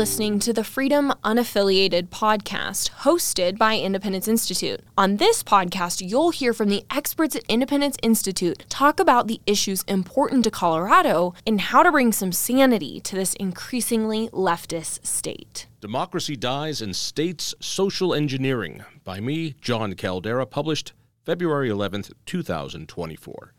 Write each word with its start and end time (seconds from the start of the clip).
listening 0.00 0.38
to 0.38 0.54
the 0.54 0.64
Freedom 0.64 1.12
Unaffiliated 1.24 2.08
podcast 2.08 2.88
hosted 3.02 3.58
by 3.58 3.76
Independence 3.76 4.26
Institute. 4.26 4.80
On 4.96 5.18
this 5.18 5.42
podcast, 5.42 6.00
you'll 6.00 6.30
hear 6.30 6.54
from 6.54 6.70
the 6.70 6.86
experts 6.90 7.36
at 7.36 7.44
Independence 7.50 7.98
Institute 8.02 8.64
talk 8.70 8.98
about 8.98 9.28
the 9.28 9.42
issues 9.46 9.82
important 9.82 10.44
to 10.44 10.50
Colorado 10.50 11.34
and 11.46 11.60
how 11.60 11.82
to 11.82 11.92
bring 11.92 12.12
some 12.12 12.32
sanity 12.32 12.98
to 13.00 13.14
this 13.14 13.34
increasingly 13.34 14.30
leftist 14.30 15.04
state. 15.04 15.66
Democracy 15.82 16.34
Dies 16.34 16.80
in 16.80 16.94
States 16.94 17.54
Social 17.60 18.14
Engineering 18.14 18.82
by 19.04 19.20
me, 19.20 19.54
Jon 19.60 19.92
Caldara, 19.92 20.48
published 20.48 20.94
February 21.26 21.68
11th, 21.68 22.10
2024. 22.24 23.52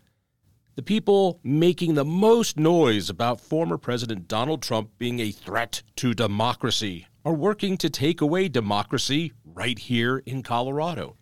The 0.74 0.82
people 0.82 1.38
making 1.44 1.94
the 1.94 2.04
most 2.04 2.58
noise 2.58 3.10
about 3.10 3.42
former 3.42 3.76
President 3.76 4.26
Donald 4.26 4.62
Trump 4.62 4.88
being 4.96 5.20
a 5.20 5.30
threat 5.30 5.82
to 5.96 6.14
democracy 6.14 7.08
are 7.26 7.34
working 7.34 7.76
to 7.76 7.90
take 7.90 8.22
away 8.22 8.48
democracy 8.48 9.34
right 9.44 9.78
here 9.78 10.22
in 10.24 10.42
Colorado. 10.42 11.18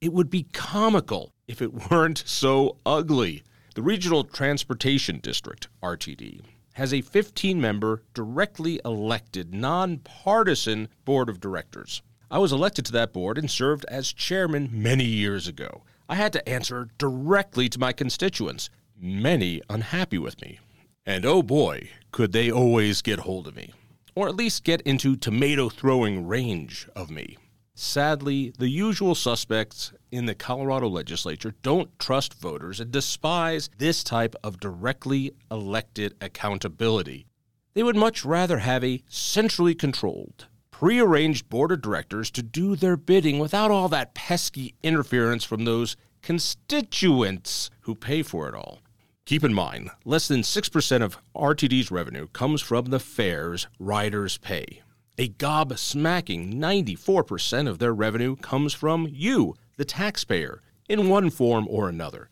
It 0.00 0.12
would 0.12 0.30
be 0.30 0.48
comical 0.52 1.32
if 1.46 1.62
it 1.62 1.72
weren't 1.90 2.24
so 2.26 2.78
ugly. 2.84 3.44
The 3.76 3.82
Regional 3.82 4.24
Transportation 4.24 5.20
District, 5.20 5.68
RTD, 5.80 6.40
has 6.72 6.92
a 6.92 7.00
15 7.00 7.60
member, 7.60 8.02
directly 8.14 8.80
elected, 8.84 9.54
nonpartisan 9.54 10.88
board 11.04 11.28
of 11.28 11.38
directors. 11.38 12.02
I 12.32 12.38
was 12.38 12.50
elected 12.50 12.84
to 12.86 12.92
that 12.92 13.12
board 13.12 13.38
and 13.38 13.48
served 13.48 13.84
as 13.84 14.12
chairman 14.12 14.70
many 14.72 15.04
years 15.04 15.46
ago. 15.46 15.84
I 16.08 16.16
had 16.16 16.32
to 16.32 16.48
answer 16.48 16.88
directly 16.98 17.68
to 17.68 17.78
my 17.78 17.92
constituents 17.92 18.70
many 19.00 19.60
unhappy 19.70 20.18
with 20.18 20.40
me. 20.42 20.58
And 21.06 21.24
oh 21.24 21.42
boy, 21.42 21.88
could 22.12 22.32
they 22.32 22.50
always 22.50 23.02
get 23.02 23.20
hold 23.20 23.46
of 23.46 23.56
me, 23.56 23.72
or 24.14 24.28
at 24.28 24.36
least 24.36 24.64
get 24.64 24.80
into 24.82 25.16
tomato 25.16 25.68
throwing 25.68 26.26
range 26.26 26.88
of 26.94 27.10
me. 27.10 27.36
Sadly, 27.74 28.52
the 28.58 28.68
usual 28.68 29.14
suspects 29.14 29.92
in 30.10 30.26
the 30.26 30.34
Colorado 30.34 30.88
legislature 30.88 31.54
don't 31.62 31.96
trust 31.98 32.34
voters 32.34 32.80
and 32.80 32.90
despise 32.90 33.70
this 33.78 34.02
type 34.02 34.34
of 34.42 34.58
directly 34.58 35.32
elected 35.48 36.14
accountability. 36.20 37.26
They 37.74 37.84
would 37.84 37.94
much 37.94 38.24
rather 38.24 38.58
have 38.58 38.82
a 38.82 39.02
centrally 39.08 39.76
controlled, 39.76 40.48
prearranged 40.72 41.48
board 41.48 41.70
of 41.70 41.80
directors 41.80 42.32
to 42.32 42.42
do 42.42 42.74
their 42.74 42.96
bidding 42.96 43.38
without 43.38 43.70
all 43.70 43.88
that 43.90 44.12
pesky 44.12 44.74
interference 44.82 45.44
from 45.44 45.64
those 45.64 45.96
constituents 46.20 47.70
who 47.82 47.94
pay 47.94 48.22
for 48.24 48.48
it 48.48 48.54
all. 48.56 48.80
Keep 49.28 49.44
in 49.44 49.52
mind, 49.52 49.90
less 50.06 50.26
than 50.26 50.40
6% 50.40 51.02
of 51.02 51.18
RTD's 51.36 51.90
revenue 51.90 52.28
comes 52.28 52.62
from 52.62 52.86
the 52.86 52.98
fares 52.98 53.66
riders 53.78 54.38
pay. 54.38 54.80
A 55.18 55.28
gob 55.28 55.78
smacking 55.78 56.54
94% 56.54 57.68
of 57.68 57.78
their 57.78 57.92
revenue 57.92 58.36
comes 58.36 58.72
from 58.72 59.06
you, 59.10 59.54
the 59.76 59.84
taxpayer, 59.84 60.62
in 60.88 61.10
one 61.10 61.28
form 61.28 61.66
or 61.68 61.90
another. 61.90 62.30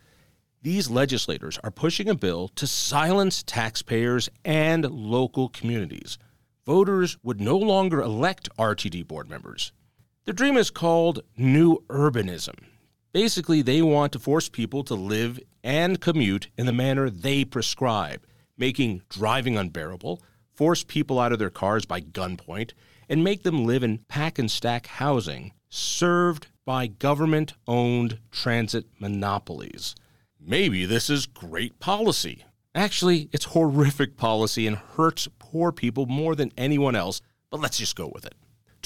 These 0.63 0.89
legislators 0.89 1.59
are 1.63 1.71
pushing 1.71 2.09
a 2.09 2.15
bill 2.15 2.49
to 2.55 2.67
silence 2.67 3.43
taxpayers 3.43 4.31
and 4.43 4.91
local 4.91 5.51
communities. 5.51 6.17
Voters 6.65 7.19
would 7.23 7.43
no 7.43 7.59
longer 7.59 8.01
elect 8.01 8.49
RTD 8.59 9.07
board 9.07 9.29
members. 9.29 9.71
The 10.25 10.33
dream 10.33 10.57
is 10.57 10.71
called 10.71 11.21
New 11.37 11.85
Urbanism. 11.91 12.57
Basically, 13.17 13.63
they 13.63 13.81
want 13.81 14.13
to 14.13 14.19
force 14.19 14.51
people 14.51 14.85
to 14.85 14.95
live 14.95 15.41
and 15.65 16.03
commute 16.03 16.49
in 16.59 16.67
the 16.67 16.73
manner 16.75 17.09
they 17.09 17.47
prescribe, 17.47 18.27
making 18.59 19.01
driving 19.09 19.57
unbearable, 19.57 20.23
force 20.53 20.85
people 20.85 21.19
out 21.19 21.33
of 21.33 21.39
their 21.39 21.49
cars 21.49 21.87
by 21.87 22.03
gunpoint, 22.03 22.73
and 23.09 23.25
make 23.25 23.43
them 23.43 23.65
live 23.65 23.83
in 23.83 24.01
pack 24.09 24.39
and 24.39 24.51
stack 24.51 24.87
housing 24.87 25.55
served 25.71 26.49
by 26.67 26.89
government 26.89 27.55
owned 27.67 28.19
transit 28.31 28.85
monopolies. 29.01 29.95
Maybe 30.39 30.85
this 30.85 31.09
is 31.09 31.25
great 31.25 31.79
policy. 31.79 32.45
Actually, 32.75 33.31
it's 33.33 33.47
horrific 33.47 34.19
policy 34.19 34.67
and 34.67 34.77
hurts 34.77 35.27
poor 35.39 35.73
people 35.73 36.05
more 36.05 36.35
than 36.35 36.53
anyone 36.59 36.95
else, 36.95 37.23
but 37.51 37.61
let's 37.61 37.79
just 37.79 37.97
go 37.97 38.11
with 38.15 38.27
it 38.27 38.35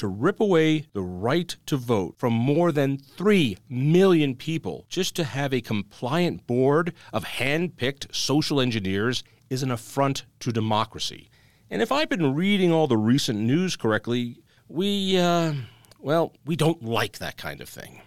to 0.00 0.08
rip 0.08 0.40
away 0.40 0.86
the 0.94 1.02
right 1.02 1.54
to 1.66 1.76
vote 1.76 2.14
from 2.16 2.32
more 2.32 2.72
than 2.72 2.96
3 2.96 3.58
million 3.68 4.34
people 4.34 4.86
just 4.88 5.14
to 5.14 5.24
have 5.24 5.52
a 5.52 5.60
compliant 5.60 6.46
board 6.46 6.94
of 7.12 7.22
hand 7.22 7.76
picked 7.76 8.14
social 8.16 8.62
engineers 8.62 9.22
is 9.50 9.62
an 9.62 9.70
affront 9.70 10.24
to 10.38 10.50
democracy. 10.50 11.28
And 11.68 11.82
if 11.82 11.92
I've 11.92 12.08
been 12.08 12.34
reading 12.34 12.72
all 12.72 12.86
the 12.86 12.96
recent 12.96 13.40
news 13.40 13.76
correctly, 13.76 14.38
we, 14.68 15.18
uh, 15.18 15.52
well, 15.98 16.32
we 16.46 16.56
don't 16.56 16.82
like 16.82 17.18
that 17.18 17.36
kind 17.36 17.60
of 17.60 17.68
thing. 17.68 18.00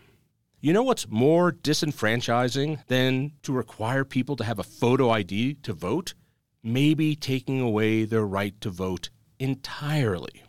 You 0.61 0.73
know 0.73 0.81
what's 0.81 1.07
more 1.07 1.51
disenfranchising 1.51 2.87
than 2.87 3.33
to 3.43 3.53
require 3.53 4.03
people 4.03 4.35
to 4.37 4.43
have 4.43 4.57
a 4.57 4.63
photo 4.63 5.11
ID 5.11 5.57
to 5.61 5.73
vote? 5.73 6.15
Maybe 6.63 7.15
taking 7.15 7.61
away 7.61 8.05
their 8.05 8.25
right 8.25 8.59
to 8.61 8.71
vote 8.71 9.11
entirely. 9.37 10.41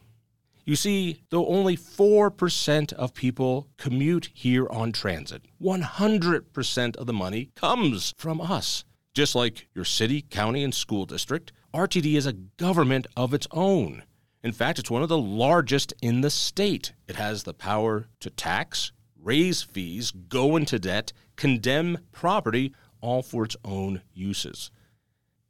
You 0.65 0.77
see, 0.77 1.23
though 1.29 1.47
only 1.47 1.77
4% 1.77 2.93
of 2.95 3.13
people 3.15 3.69
commute 3.77 4.31
here 4.33 4.67
on 4.71 4.93
transit, 4.93 5.43
100% 5.61 6.97
of 6.97 7.07
the 7.07 7.13
money 7.13 7.51
comes 7.55 8.15
from 8.17 8.41
us. 8.41 8.85
Just 9.13 9.35
like 9.35 9.69
your 9.75 9.85
city, 9.85 10.23
county, 10.23 10.65
and 10.65 10.75
school 10.75 11.05
district, 11.05 11.53
RTD 11.75 12.15
is 12.15 12.27
a 12.27 12.33
government 12.33 13.07
of 13.17 13.35
its 13.35 13.47
own. 13.51 14.05
In 14.43 14.53
fact, 14.53 14.79
it's 14.79 14.91
one 14.91 15.03
of 15.03 15.09
the 15.09 15.19
largest 15.19 15.93
in 16.01 16.23
the 16.23 16.31
state. 16.31 16.93
It 17.09 17.17
has 17.17 17.43
the 17.43 17.55
power 17.55 18.09
to 18.21 18.31
tax, 18.31 18.93
raise 19.21 19.63
fees, 19.63 20.11
go 20.11 20.57
into 20.57 20.79
debt, 20.79 21.13
condemn 21.37 21.99
property, 22.11 22.73
all 23.01 23.23
for 23.23 23.45
its 23.45 23.57
own 23.65 24.03
uses. 24.15 24.71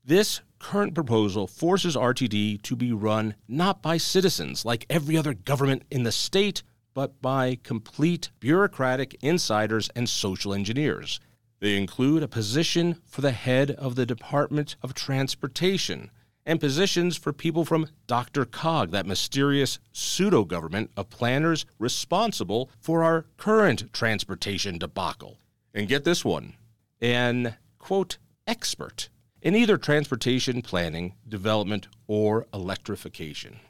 This 0.04 0.42
current 0.64 0.94
proposal 0.94 1.46
forces 1.46 1.94
RTD 1.94 2.62
to 2.62 2.74
be 2.74 2.90
run 2.90 3.34
not 3.46 3.82
by 3.82 3.98
citizens 3.98 4.64
like 4.64 4.86
every 4.88 5.14
other 5.14 5.34
government 5.34 5.82
in 5.90 6.04
the 6.04 6.10
state, 6.10 6.62
but 6.94 7.20
by 7.20 7.58
complete 7.62 8.30
bureaucratic 8.40 9.14
insiders 9.20 9.90
and 9.94 10.08
social 10.08 10.54
engineers. 10.54 11.20
They 11.60 11.76
include 11.76 12.22
a 12.22 12.28
position 12.28 12.96
for 13.04 13.20
the 13.20 13.32
head 13.32 13.72
of 13.72 13.94
the 13.94 14.06
Department 14.06 14.76
of 14.82 14.94
Transportation 14.94 16.10
and 16.46 16.58
positions 16.58 17.18
for 17.18 17.34
people 17.34 17.66
from 17.66 17.88
DRCOG, 18.08 18.90
that 18.90 19.06
mysterious 19.06 19.78
pseudo 19.92 20.44
government 20.44 20.90
of 20.96 21.10
planners 21.10 21.66
responsible 21.78 22.70
for 22.80 23.04
our 23.04 23.26
current 23.36 23.92
transportation 23.92 24.78
debacle. 24.78 25.36
And 25.74 25.88
get 25.88 26.04
this 26.04 26.24
one 26.24 26.54
an, 27.02 27.56
quote, 27.78 28.16
expert 28.46 29.10
in 29.44 29.54
either 29.54 29.76
transportation 29.76 30.62
planning, 30.62 31.12
development, 31.28 31.86
or 32.06 32.46
electrification. 32.54 33.60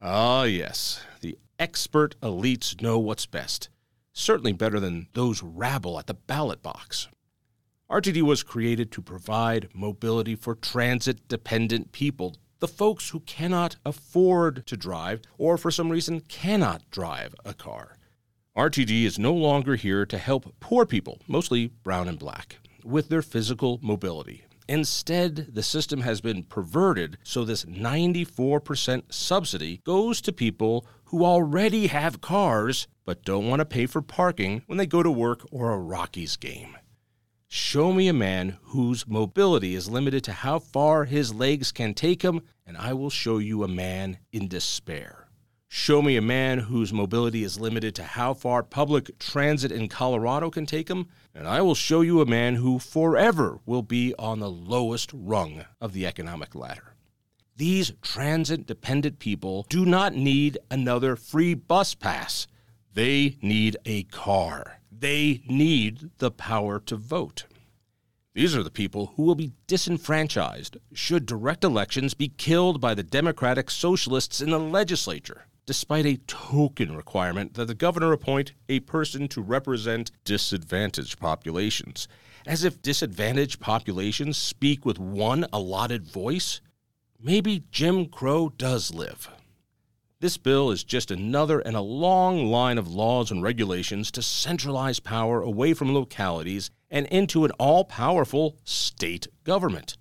Ah, 0.00 0.44
yes, 0.44 1.02
the 1.20 1.38
expert 1.58 2.18
elites 2.22 2.80
know 2.80 2.98
what's 2.98 3.26
best, 3.26 3.68
certainly 4.14 4.54
better 4.54 4.80
than 4.80 5.06
those 5.12 5.42
rabble 5.42 5.98
at 5.98 6.06
the 6.06 6.14
ballot 6.14 6.62
box. 6.62 7.08
RTD 7.90 8.22
was 8.22 8.42
created 8.42 8.90
to 8.92 9.02
provide 9.02 9.68
mobility 9.74 10.34
for 10.34 10.54
transit 10.54 11.28
dependent 11.28 11.92
people, 11.92 12.36
the 12.60 12.68
folks 12.68 13.10
who 13.10 13.20
cannot 13.20 13.76
afford 13.84 14.66
to 14.66 14.76
drive 14.78 15.20
or 15.36 15.58
for 15.58 15.70
some 15.70 15.90
reason 15.90 16.20
cannot 16.20 16.90
drive 16.90 17.34
a 17.44 17.52
car. 17.52 17.96
RTD 18.56 19.04
is 19.04 19.18
no 19.18 19.34
longer 19.34 19.76
here 19.76 20.06
to 20.06 20.18
help 20.18 20.54
poor 20.58 20.86
people, 20.86 21.20
mostly 21.28 21.68
brown 21.82 22.08
and 22.08 22.18
black, 22.18 22.58
with 22.82 23.10
their 23.10 23.22
physical 23.22 23.78
mobility. 23.82 24.44
Instead, 24.68 25.54
the 25.54 25.62
system 25.62 26.02
has 26.02 26.20
been 26.20 26.42
perverted 26.42 27.16
so 27.22 27.42
this 27.42 27.64
94% 27.64 29.04
subsidy 29.08 29.80
goes 29.84 30.20
to 30.20 30.32
people 30.32 30.86
who 31.04 31.24
already 31.24 31.86
have 31.86 32.20
cars 32.20 32.86
but 33.06 33.24
don't 33.24 33.48
want 33.48 33.60
to 33.60 33.64
pay 33.64 33.86
for 33.86 34.02
parking 34.02 34.62
when 34.66 34.76
they 34.76 34.84
go 34.86 35.02
to 35.02 35.10
work 35.10 35.40
or 35.50 35.72
a 35.72 35.78
Rockies 35.78 36.36
game. 36.36 36.76
Show 37.46 37.94
me 37.94 38.08
a 38.08 38.12
man 38.12 38.58
whose 38.60 39.08
mobility 39.08 39.74
is 39.74 39.88
limited 39.88 40.22
to 40.24 40.32
how 40.32 40.58
far 40.58 41.06
his 41.06 41.32
legs 41.32 41.72
can 41.72 41.94
take 41.94 42.20
him, 42.20 42.42
and 42.66 42.76
I 42.76 42.92
will 42.92 43.08
show 43.08 43.38
you 43.38 43.64
a 43.64 43.68
man 43.68 44.18
in 44.32 44.48
despair. 44.48 45.27
Show 45.70 46.00
me 46.00 46.16
a 46.16 46.22
man 46.22 46.60
whose 46.60 46.94
mobility 46.94 47.44
is 47.44 47.60
limited 47.60 47.94
to 47.96 48.02
how 48.02 48.32
far 48.32 48.62
public 48.62 49.18
transit 49.18 49.70
in 49.70 49.88
Colorado 49.88 50.50
can 50.50 50.64
take 50.64 50.88
him, 50.88 51.08
and 51.34 51.46
I 51.46 51.60
will 51.60 51.74
show 51.74 52.00
you 52.00 52.20
a 52.22 52.26
man 52.26 52.54
who 52.54 52.78
forever 52.78 53.60
will 53.66 53.82
be 53.82 54.14
on 54.18 54.38
the 54.38 54.50
lowest 54.50 55.10
rung 55.12 55.66
of 55.78 55.92
the 55.92 56.06
economic 56.06 56.54
ladder. 56.54 56.94
These 57.54 57.92
transit 58.00 58.66
dependent 58.66 59.18
people 59.18 59.66
do 59.68 59.84
not 59.84 60.14
need 60.14 60.56
another 60.70 61.16
free 61.16 61.52
bus 61.52 61.94
pass. 61.94 62.46
They 62.94 63.36
need 63.42 63.76
a 63.84 64.04
car. 64.04 64.80
They 64.90 65.42
need 65.48 66.10
the 66.16 66.30
power 66.30 66.80
to 66.80 66.96
vote. 66.96 67.44
These 68.32 68.54
are 68.54 68.62
the 68.62 68.70
people 68.70 69.14
who 69.16 69.24
will 69.24 69.34
be 69.34 69.52
disenfranchised 69.66 70.76
should 70.94 71.26
direct 71.26 71.64
elections 71.64 72.14
be 72.14 72.28
killed 72.28 72.80
by 72.80 72.94
the 72.94 73.02
Democratic 73.02 73.68
Socialists 73.68 74.40
in 74.40 74.50
the 74.50 74.60
legislature, 74.60 75.46
despite 75.68 76.06
a 76.06 76.16
token 76.26 76.96
requirement 76.96 77.52
that 77.52 77.66
the 77.66 77.74
governor 77.74 78.10
appoint 78.10 78.52
a 78.70 78.80
person 78.80 79.28
to 79.28 79.42
represent 79.42 80.10
disadvantaged 80.24 81.20
populations. 81.20 82.08
As 82.46 82.64
if 82.64 82.80
disadvantaged 82.80 83.60
populations 83.60 84.38
speak 84.38 84.86
with 84.86 84.98
one 84.98 85.44
allotted 85.52 86.10
voice? 86.10 86.62
Maybe 87.20 87.64
Jim 87.70 88.06
Crow 88.06 88.48
does 88.48 88.94
live. 88.94 89.28
This 90.20 90.38
bill 90.38 90.70
is 90.70 90.84
just 90.84 91.10
another 91.10 91.60
in 91.60 91.74
a 91.74 91.82
long 91.82 92.46
line 92.46 92.78
of 92.78 92.88
laws 92.88 93.30
and 93.30 93.42
regulations 93.42 94.10
to 94.12 94.22
centralize 94.22 95.00
power 95.00 95.42
away 95.42 95.74
from 95.74 95.92
localities 95.92 96.70
and 96.90 97.04
into 97.08 97.44
an 97.44 97.50
all 97.58 97.84
powerful 97.84 98.56
state 98.64 99.28
government. 99.44 99.98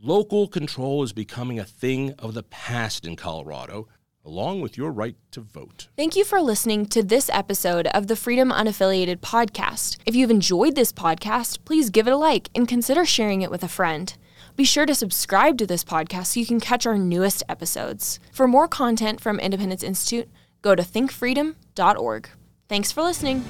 Local 0.00 0.48
control 0.48 1.02
is 1.02 1.12
becoming 1.12 1.58
a 1.58 1.64
thing 1.66 2.14
of 2.18 2.32
the 2.32 2.42
past 2.42 3.04
in 3.04 3.16
Colorado, 3.16 3.86
along 4.24 4.60
with 4.60 4.76
your 4.76 4.90
right 4.90 5.16
to 5.32 5.40
vote. 5.40 5.88
Thank 5.96 6.16
you 6.16 6.24
for 6.24 6.40
listening 6.40 6.86
to 6.86 7.02
this 7.02 7.28
episode 7.32 7.86
of 7.88 8.06
the 8.06 8.16
Freedom 8.16 8.50
Unaffiliated 8.50 9.18
podcast. 9.18 9.98
If 10.06 10.14
you've 10.14 10.30
enjoyed 10.30 10.74
this 10.74 10.92
podcast, 10.92 11.58
please 11.64 11.90
give 11.90 12.06
it 12.06 12.12
a 12.12 12.16
like 12.16 12.50
and 12.54 12.66
consider 12.66 13.04
sharing 13.04 13.42
it 13.42 13.50
with 13.50 13.62
a 13.62 13.68
friend. 13.68 14.16
Be 14.56 14.64
sure 14.64 14.86
to 14.86 14.94
subscribe 14.94 15.58
to 15.58 15.66
this 15.66 15.84
podcast 15.84 16.26
so 16.26 16.40
you 16.40 16.46
can 16.46 16.60
catch 16.60 16.86
our 16.86 16.96
newest 16.96 17.42
episodes. 17.48 18.20
For 18.32 18.46
more 18.46 18.68
content 18.68 19.20
from 19.20 19.40
Independence 19.40 19.82
Institute, 19.82 20.28
go 20.62 20.74
to 20.74 20.82
thinkfreedom.org. 20.82 22.28
Thanks 22.68 22.92
for 22.92 23.02
listening. 23.02 23.44